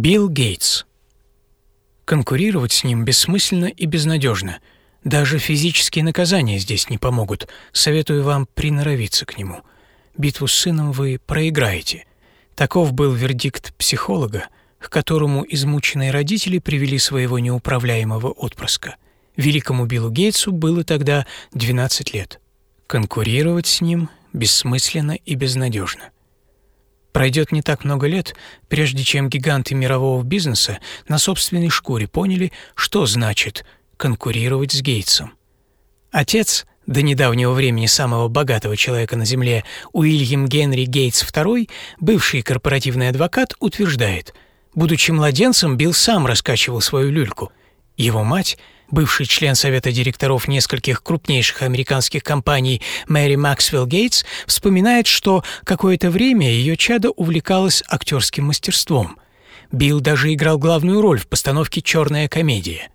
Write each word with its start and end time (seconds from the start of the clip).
Билл 0.00 0.30
Гейтс. 0.30 0.86
Конкурировать 2.06 2.72
с 2.72 2.84
ним 2.84 3.04
бессмысленно 3.04 3.66
и 3.66 3.84
безнадежно. 3.84 4.60
Даже 5.04 5.36
физические 5.36 6.04
наказания 6.04 6.58
здесь 6.58 6.88
не 6.88 6.96
помогут. 6.96 7.48
Советую 7.72 8.24
вам 8.24 8.48
приноровиться 8.54 9.26
к 9.26 9.36
нему. 9.36 9.60
Битву 10.16 10.46
с 10.46 10.54
сыном 10.54 10.92
вы 10.92 11.20
проиграете. 11.26 12.06
Таков 12.54 12.94
был 12.94 13.12
вердикт 13.12 13.74
психолога, 13.74 14.46
к 14.78 14.88
которому 14.88 15.44
измученные 15.46 16.12
родители 16.12 16.60
привели 16.60 16.98
своего 16.98 17.38
неуправляемого 17.38 18.28
отпрыска. 18.28 18.96
Великому 19.36 19.84
Биллу 19.84 20.08
Гейтсу 20.08 20.50
было 20.50 20.82
тогда 20.82 21.26
12 21.52 22.14
лет. 22.14 22.40
Конкурировать 22.86 23.66
с 23.66 23.82
ним 23.82 24.08
бессмысленно 24.32 25.12
и 25.12 25.34
безнадежно. 25.34 26.04
Пройдет 27.12 27.50
не 27.50 27.62
так 27.62 27.84
много 27.84 28.06
лет, 28.06 28.34
прежде 28.68 29.02
чем 29.02 29.28
гиганты 29.28 29.74
мирового 29.74 30.22
бизнеса 30.22 30.78
на 31.08 31.18
собственной 31.18 31.68
шкуре 31.68 32.06
поняли, 32.06 32.52
что 32.74 33.06
значит 33.06 33.64
конкурировать 33.96 34.72
с 34.72 34.80
Гейтсом. 34.80 35.32
Отец, 36.12 36.66
до 36.86 37.02
недавнего 37.02 37.52
времени 37.52 37.86
самого 37.86 38.28
богатого 38.28 38.76
человека 38.76 39.16
на 39.16 39.24
Земле, 39.24 39.64
Уильям 39.92 40.46
Генри 40.46 40.84
Гейтс 40.84 41.22
II, 41.24 41.68
бывший 41.98 42.42
корпоративный 42.42 43.08
адвокат, 43.08 43.54
утверждает, 43.60 44.34
будучи 44.74 45.10
младенцем, 45.10 45.76
Билл 45.76 45.92
сам 45.92 46.26
раскачивал 46.26 46.80
свою 46.80 47.10
люльку. 47.10 47.52
Его 47.96 48.24
мать– 48.24 48.56
бывший 48.90 49.26
член 49.26 49.54
совета 49.54 49.92
директоров 49.92 50.48
нескольких 50.48 51.02
крупнейших 51.02 51.62
американских 51.62 52.22
компаний 52.22 52.82
Мэри 53.08 53.36
Максвелл 53.36 53.86
Гейтс, 53.86 54.24
вспоминает, 54.46 55.06
что 55.06 55.44
какое-то 55.64 56.10
время 56.10 56.50
ее 56.50 56.76
чадо 56.76 57.10
увлекалось 57.10 57.82
актерским 57.88 58.46
мастерством. 58.46 59.18
Билл 59.72 60.00
даже 60.00 60.32
играл 60.32 60.58
главную 60.58 61.00
роль 61.00 61.20
в 61.20 61.28
постановке 61.28 61.80
«Черная 61.80 62.28
комедия». 62.28 62.90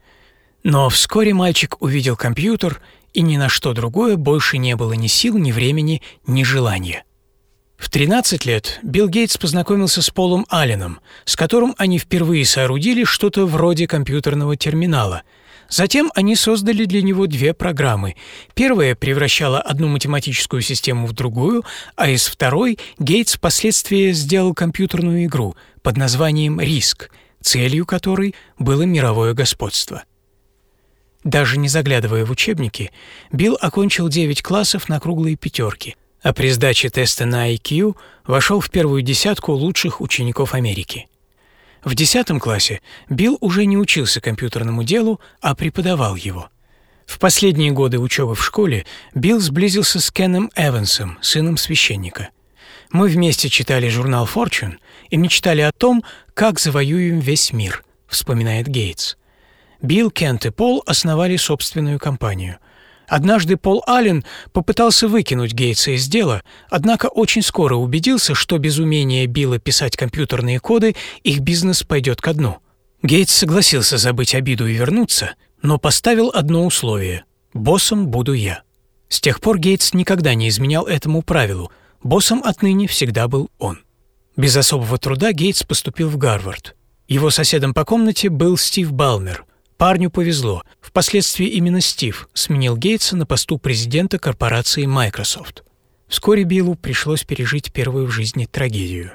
Но 0.63 0.89
вскоре 0.89 1.33
мальчик 1.33 1.81
увидел 1.81 2.15
компьютер, 2.15 2.81
и 3.13 3.21
ни 3.21 3.37
на 3.37 3.49
что 3.49 3.73
другое 3.73 4.17
больше 4.17 4.57
не 4.57 4.75
было 4.75 4.93
ни 4.93 5.07
сил, 5.07 5.37
ни 5.37 5.51
времени, 5.51 6.01
ни 6.27 6.43
желания. 6.43 7.05
В 7.77 7.89
13 7.89 8.45
лет 8.45 8.79
Билл 8.81 9.07
Гейтс 9.07 9.37
познакомился 9.37 10.01
с 10.01 10.09
Полом 10.09 10.45
Алленом, 10.49 10.99
с 11.23 11.35
которым 11.35 11.75
они 11.77 11.99
впервые 11.99 12.45
соорудили 12.45 13.03
что-то 13.03 13.45
вроде 13.45 13.87
компьютерного 13.87 14.57
терминала– 14.57 15.23
Затем 15.69 16.11
они 16.15 16.35
создали 16.35 16.85
для 16.85 17.01
него 17.01 17.27
две 17.27 17.53
программы. 17.53 18.15
Первая 18.53 18.95
превращала 18.95 19.59
одну 19.59 19.87
математическую 19.87 20.61
систему 20.61 21.07
в 21.07 21.13
другую, 21.13 21.63
а 21.95 22.09
из 22.09 22.27
второй 22.27 22.77
Гейтс 22.99 23.35
впоследствии 23.35 24.11
сделал 24.11 24.53
компьютерную 24.53 25.25
игру 25.25 25.55
под 25.81 25.97
названием 25.97 26.59
«Риск», 26.59 27.09
целью 27.41 27.85
которой 27.85 28.35
было 28.59 28.83
мировое 28.83 29.33
господство. 29.33 30.03
Даже 31.23 31.57
не 31.57 31.67
заглядывая 31.67 32.23
в 32.23 32.31
учебники, 32.31 32.91
Билл 33.31 33.57
окончил 33.59 34.09
9 34.09 34.43
классов 34.43 34.89
на 34.89 34.99
круглые 34.99 35.35
пятерки, 35.35 35.95
а 36.21 36.33
при 36.33 36.51
сдаче 36.51 36.89
теста 36.89 37.25
на 37.25 37.51
IQ 37.51 37.95
вошел 38.27 38.59
в 38.59 38.69
первую 38.69 39.01
десятку 39.01 39.53
лучших 39.53 40.01
учеников 40.01 40.53
Америки. 40.53 41.07
В 41.85 41.93
10 41.93 42.39
классе 42.39 42.81
Билл 43.09 43.37
уже 43.41 43.65
не 43.65 43.77
учился 43.77 44.19
компьютерному 44.19 44.83
делу, 44.83 45.21
а 45.39 45.53
преподавал 45.53 46.15
его. 46.15 46.49
В 47.05 47.19
последние 47.19 47.71
годы 47.71 47.99
учебы 47.99 48.33
в 48.33 48.43
школе 48.43 48.87
Билл 49.13 49.39
сблизился 49.39 49.99
с 49.99 50.09
Кеном 50.09 50.49
Эвансом, 50.55 51.19
сыном 51.21 51.57
священника. 51.57 52.29
Мы 52.91 53.07
вместе 53.07 53.49
читали 53.49 53.87
журнал 53.87 54.25
Fortune 54.25 54.77
и 55.11 55.17
мечтали 55.17 55.61
о 55.61 55.71
том, 55.71 56.03
как 56.33 56.59
завоюем 56.59 57.19
весь 57.19 57.53
мир, 57.53 57.83
вспоминает 58.07 58.67
Гейтс. 58.67 59.15
Билл, 59.83 60.09
Кент 60.09 60.47
и 60.47 60.49
Пол 60.49 60.81
основали 60.87 61.37
собственную 61.37 61.99
компанию. 61.99 62.57
Однажды 63.07 63.55
Пол 63.57 63.83
Аллен 63.85 64.25
попытался 64.51 65.07
выкинуть 65.07 65.53
Гейтса 65.53 65.91
из 65.91 66.07
дела, 66.07 66.41
однако 66.69 67.07
очень 67.07 67.41
скоро 67.41 67.75
убедился, 67.75 68.33
что 68.33 68.57
без 68.57 68.79
умения 68.79 69.27
Билла 69.27 69.59
писать 69.59 69.95
компьютерные 69.95 70.59
коды 70.59 70.95
их 71.23 71.39
бизнес 71.39 71.83
пойдет 71.83 72.21
ко 72.21 72.33
дну. 72.33 72.57
Гейтс 73.03 73.33
согласился 73.33 73.97
забыть 73.97 74.33
обиду 74.33 74.67
и 74.67 74.73
вернуться, 74.73 75.35
но 75.61 75.77
поставил 75.77 76.31
одно 76.33 76.65
условие– 76.65 77.25
«боссом 77.53 78.07
буду 78.07 78.33
я». 78.33 78.63
С 79.07 79.21
тех 79.21 79.39
пор 79.39 79.59
Гейтс 79.59 79.93
никогда 79.93 80.33
не 80.33 80.49
изменял 80.49 80.85
этому 80.85 81.21
правилу, 81.21 81.71
боссом 82.03 82.41
отныне 82.43 82.87
всегда 82.87 83.27
был 83.27 83.51
он. 83.59 83.79
Без 84.35 84.57
особого 84.57 84.97
труда 84.97 85.31
Гейтс 85.31 85.63
поступил 85.63 86.09
в 86.09 86.17
Гарвард. 86.17 86.75
Его 87.07 87.29
соседом 87.29 87.75
по 87.75 87.85
комнате 87.85 88.29
был 88.29 88.57
Стив 88.57 88.91
Балмер– 88.91 89.45
Парню 89.77 90.09
повезло. 90.09 90.63
Впоследствии 90.79 91.47
именно 91.47 91.81
Стив 91.81 92.29
сменил 92.33 92.77
Гейтса 92.77 93.17
на 93.17 93.25
посту 93.25 93.57
президента 93.57 94.17
корпорации 94.17 94.85
Microsoft. 94.85 95.63
Вскоре 96.07 96.43
Биллу 96.43 96.75
пришлось 96.75 97.23
пережить 97.23 97.73
первую 97.73 98.07
в 98.07 98.11
жизни 98.11 98.45
трагедию. 98.45 99.13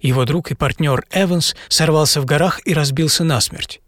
Его 0.00 0.24
друг 0.24 0.50
и 0.50 0.54
партнер 0.54 1.04
Эванс 1.12 1.54
сорвался 1.68 2.20
в 2.20 2.24
горах 2.24 2.60
и 2.66 2.72
разбился 2.72 3.24
насмерть. 3.24 3.80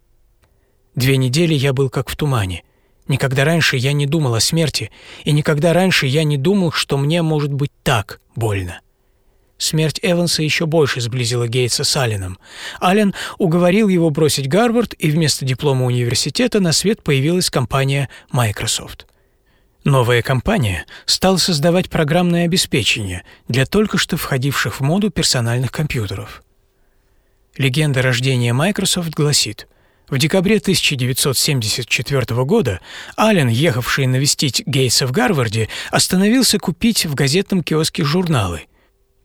Две 0.95 1.17
недели 1.17 1.55
я 1.55 1.73
был 1.73 1.89
как 1.89 2.09
в 2.09 2.17
тумане. 2.17 2.63
Никогда 3.09 3.45
раньше 3.45 3.77
я 3.77 3.93
не 3.93 4.07
думал 4.07 4.35
о 4.35 4.41
смерти, 4.41 4.91
и 5.25 5.33
никогда 5.33 5.73
раньше 5.73 6.07
я 6.07 6.23
не 6.23 6.37
думал, 6.37 6.71
что 6.73 6.99
мне 6.99 7.23
может 7.23 7.53
быть 7.53 7.73
так 7.83 8.21
больно. 8.37 8.81
Смерть 9.61 10.01
Эванса 10.03 10.43
еще 10.43 10.65
больше 10.65 11.03
сблизила 11.03 11.47
Гейтса 11.47 11.85
с 11.85 11.95
Алленом. 11.95 12.39
Аллен 12.81 13.15
уговорил 13.37 13.89
его 13.89 14.09
бросить 14.09 14.49
Гарвард, 14.49 14.95
и 14.99 15.11
вместо 15.11 15.45
диплома 15.45 15.85
университета 15.85 16.61
на 16.61 16.73
свет 16.73 17.03
появилась 17.03 17.51
компания 17.51 18.09
Microsoft. 18.33 19.07
Новая 19.85 20.23
компания 20.23 20.87
стала 21.05 21.37
создавать 21.37 21.91
программное 21.91 22.47
обеспечение 22.47 23.23
для 23.49 23.67
только 23.67 23.99
что 23.99 24.17
входивших 24.17 24.81
в 24.81 24.83
моду 24.83 25.11
персональных 25.11 25.71
компьютеров. 25.71 26.43
Легенда 27.59 28.01
рождения 28.01 28.55
Microsoft 28.55 29.11
гласит, 29.11 29.69
в 30.09 30.17
декабре 30.17 30.57
1974 30.57 32.45
года 32.45 32.81
Аллен, 33.15 33.49
ехавший 33.49 34.07
навестить 34.07 34.63
Гейтса 34.67 35.07
в 35.07 35.13
Гарварде, 35.13 35.69
остановился 35.91 36.59
купить 36.59 37.05
в 37.05 37.15
газетном 37.15 37.63
киоске 37.63 38.05
журналы 38.05 38.63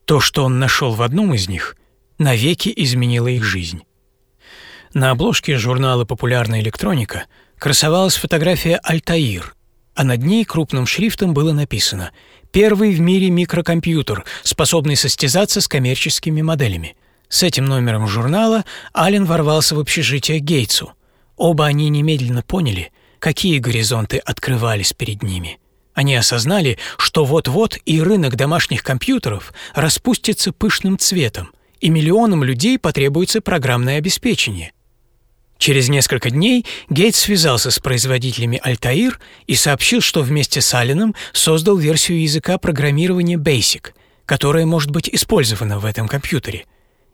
то, 0.05 0.19
что 0.19 0.45
он 0.45 0.59
нашел 0.59 0.93
в 0.93 1.01
одном 1.01 1.33
из 1.33 1.49
них, 1.49 1.75
навеки 2.17 2.71
изменило 2.75 3.27
их 3.27 3.43
жизнь. 3.43 3.83
На 4.93 5.11
обложке 5.11 5.57
журнала 5.57 6.05
«Популярная 6.05 6.61
электроника» 6.61 7.25
красовалась 7.57 8.15
фотография 8.15 8.79
«Альтаир», 8.83 9.55
а 9.95 10.03
над 10.03 10.23
ней 10.23 10.45
крупным 10.45 10.85
шрифтом 10.85 11.33
было 11.33 11.51
написано 11.51 12.11
«Первый 12.51 12.93
в 12.93 12.99
мире 13.01 13.29
микрокомпьютер, 13.29 14.23
способный 14.43 14.95
состязаться 14.95 15.59
с 15.59 15.67
коммерческими 15.67 16.41
моделями». 16.41 16.95
С 17.27 17.43
этим 17.43 17.65
номером 17.65 18.07
журнала 18.07 18.63
Аллен 18.93 19.25
ворвался 19.25 19.75
в 19.75 19.79
общежитие 19.79 20.39
Гейтсу. 20.39 20.93
Оба 21.35 21.65
они 21.65 21.89
немедленно 21.89 22.43
поняли, 22.43 22.93
какие 23.19 23.57
горизонты 23.57 24.17
открывались 24.17 24.93
перед 24.93 25.23
ними– 25.23 25.59
они 25.95 26.13
осознали, 26.13 26.77
что 26.97 27.25
вот-вот 27.25 27.79
и 27.85 28.01
рынок 28.01 28.35
домашних 28.35 28.83
компьютеров 28.83 29.53
распустится 29.73 30.51
пышным 30.51 30.99
цветом, 30.99 31.51
и 31.79 31.89
миллионам 31.89 32.43
людей 32.43 32.77
потребуется 32.77 33.41
программное 33.41 33.97
обеспечение. 33.97 34.73
Через 35.57 35.87
несколько 35.87 36.29
дней 36.29 36.65
Гейтс 36.89 37.19
связался 37.19 37.71
с 37.71 37.79
производителями 37.79 38.61
Altair 38.63 39.15
и 39.47 39.55
сообщил, 39.55 40.01
что 40.01 40.21
вместе 40.21 40.59
с 40.59 40.73
Алленом 40.73 41.15
создал 41.31 41.77
версию 41.77 42.21
языка 42.21 42.57
программирования 42.57 43.37
Basic, 43.37 43.93
которая 44.25 44.65
может 44.65 44.91
быть 44.91 45.09
использована 45.09 45.79
в 45.79 45.85
этом 45.85 46.09
компьютере. 46.09 46.65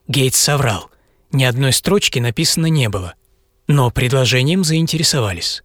Гейтс 0.07 0.39
соврал. 0.39 0.89
Ни 1.31 1.43
одной 1.43 1.71
строчки 1.71 2.17
написано 2.17 2.65
не 2.65 2.89
было. 2.89 3.13
Но 3.67 3.91
предложением 3.91 4.63
заинтересовались 4.63 5.61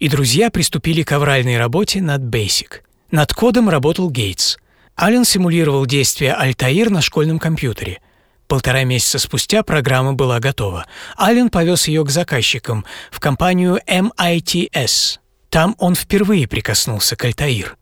и 0.00 0.08
друзья 0.08 0.50
приступили 0.50 1.02
к 1.02 1.12
авральной 1.12 1.58
работе 1.58 2.00
над 2.00 2.22
Basic. 2.22 2.80
Над 3.10 3.32
кодом 3.32 3.68
работал 3.68 4.10
Гейтс. 4.10 4.56
Аллен 4.96 5.24
симулировал 5.24 5.86
действия 5.86 6.32
Альтаир 6.32 6.90
на 6.90 7.02
школьном 7.02 7.38
компьютере. 7.38 8.00
Полтора 8.48 8.82
месяца 8.84 9.18
спустя 9.18 9.62
программа 9.62 10.14
была 10.14 10.40
готова. 10.40 10.86
Аллен 11.16 11.50
повез 11.50 11.86
ее 11.86 12.04
к 12.04 12.10
заказчикам 12.10 12.84
в 13.10 13.20
компанию 13.20 13.78
MITS. 13.86 15.18
Там 15.50 15.76
он 15.78 15.94
впервые 15.94 16.48
прикоснулся 16.48 17.14
к 17.14 17.24
Альтаир. 17.24 17.76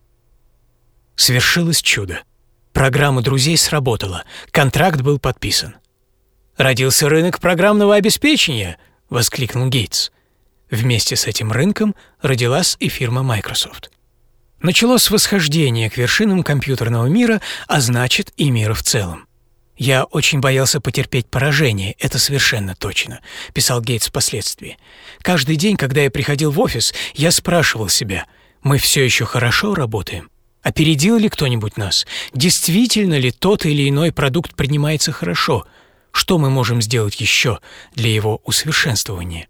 Свершилось 1.15 1.81
чудо. 1.81 2.21
Программа 2.73 3.21
друзей 3.21 3.57
сработала, 3.57 4.25
контракт 4.51 5.01
был 5.01 5.19
подписан. 5.19 5.75
«Родился 6.57 7.09
рынок 7.09 7.39
программного 7.39 7.95
обеспечения!»— 7.95 8.77
воскликнул 9.09 9.67
Гейтс. 9.69 10.11
Вместе 10.71 11.15
с 11.15 11.25
этим 11.25 11.51
рынком 11.51 11.95
родилась 12.21 12.77
и 12.79 12.89
фирма 12.89 13.23
Microsoft. 13.23 13.89
Началось 14.61 15.09
восхождение 15.09 15.89
к 15.89 15.97
вершинам 15.97 16.43
компьютерного 16.43 17.07
мира, 17.07 17.41
а 17.67 17.79
значит 17.79 18.31
и 18.37 18.51
мира 18.51 18.73
в 18.73 18.83
целом. 18.83 19.25
«Я 19.77 20.03
очень 20.03 20.41
боялся 20.41 20.81
потерпеть 20.81 21.27
поражение, 21.27 21.95
это 21.99 22.19
совершенно 22.19 22.75
точно»,— 22.75 23.21
писал 23.53 23.81
Гейтс 23.81 24.07
впоследствии. 24.07 24.77
«Каждый 25.21 25.55
день, 25.55 25.77
когда 25.77 26.01
я 26.01 26.11
приходил 26.11 26.51
в 26.51 26.59
офис, 26.59 26.93
я 27.13 27.31
спрашивал 27.31 27.87
себя, 27.87 28.25
мы 28.61 28.77
все 28.77 29.05
еще 29.05 29.23
хорошо 29.23 29.73
работаем? 29.73 30.29
Опередил 30.61 31.17
ли 31.17 31.29
кто-нибудь 31.29 31.77
нас? 31.77 32.05
Действительно 32.33 33.17
ли 33.17 33.31
тот 33.31 33.65
или 33.65 33.87
иной 33.87 34.11
продукт 34.11 34.53
принимается 34.53 35.13
хорошо? 35.13 35.65
Что 36.11 36.37
мы 36.37 36.49
можем 36.49 36.81
сделать 36.81 37.21
еще 37.21 37.59
для 37.95 38.09
его 38.13 38.41
усовершенствования?» 38.43 39.47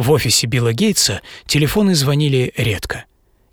В 0.00 0.12
офисе 0.12 0.46
Билла 0.46 0.72
Гейтса 0.72 1.20
телефоны 1.44 1.94
звонили 1.94 2.54
редко. 2.56 3.04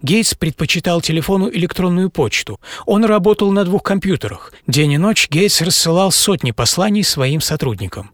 Гейтс 0.01 0.33
предпочитал 0.33 1.01
телефону 1.01 1.49
электронную 1.49 2.09
почту. 2.09 2.61
Он 2.85 3.03
работал 3.03 3.51
на 3.51 3.65
двух 3.65 3.83
компьютерах. 3.83 4.53
День 4.65 4.93
и 4.93 4.97
ночь 4.97 5.27
Гейтс 5.29 5.59
рассылал 5.59 6.09
сотни 6.09 6.51
посланий 6.51 7.03
своим 7.03 7.41
сотрудникам. 7.41 8.11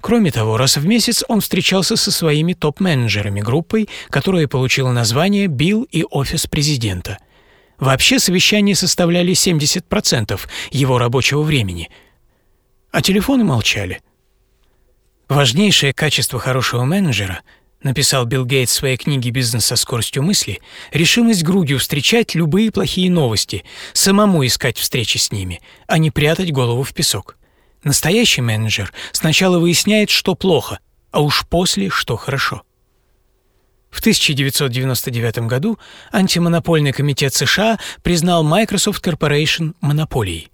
Кроме 0.00 0.30
того, 0.30 0.56
раз 0.56 0.78
в 0.78 0.86
месяц 0.86 1.22
он 1.28 1.42
встречался 1.42 1.96
со 1.96 2.10
своими 2.10 2.54
топ-менеджерами 2.54 3.42
группой, 3.42 3.90
которая 4.08 4.48
получила 4.48 4.90
название 4.90 5.46
«Билл 5.46 5.82
и 5.82 6.02
офис 6.10 6.46
президента». 6.46 7.18
Вообще 7.78 8.18
совещания 8.18 8.74
составляли 8.74 9.34
70% 9.34 10.40
его 10.70 10.96
рабочего 10.96 11.42
времени, 11.42 11.90
а 12.90 13.02
телефоны 13.02 13.44
молчали. 13.44 14.00
Важнейшее 15.28 15.92
качество 15.92 16.38
хорошего 16.38 16.86
менеджера– 16.86 17.42
написал 17.82 18.24
Билл 18.24 18.44
Гейтс 18.44 18.72
в 18.72 18.76
своей 18.76 18.96
книге 18.96 19.30
«Бизнес 19.30 19.66
со 19.66 19.76
скоростью 19.76 20.22
мысли», 20.22 20.60
решимость 20.92 21.42
грудью 21.42 21.78
встречать 21.78 22.34
любые 22.34 22.70
плохие 22.70 23.10
новости, 23.10 23.64
самому 23.92 24.44
искать 24.46 24.78
встречи 24.78 25.18
с 25.18 25.32
ними, 25.32 25.60
а 25.86 25.98
не 25.98 26.10
прятать 26.10 26.52
голову 26.52 26.82
в 26.82 26.92
песок. 26.94 27.36
Настоящий 27.84 28.40
менеджер 28.40 28.92
сначала 29.12 29.58
выясняет, 29.58 30.10
что 30.10 30.34
плохо, 30.34 30.80
а 31.10 31.20
уж 31.20 31.46
после, 31.48 31.88
что 31.90 32.16
хорошо. 32.16 32.62
В 33.90 34.00
1999 34.00 35.38
году 35.46 35.78
антимонопольный 36.12 36.92
комитет 36.92 37.32
США 37.32 37.78
признал 38.02 38.42
Microsoft 38.42 39.06
Corporation 39.06 39.74
монополией. 39.80 40.50